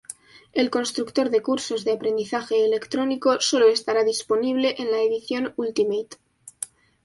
[0.53, 6.17] El constructor de cursos de aprendizaje electrónico sólo estará disponible en la edición Ultimate.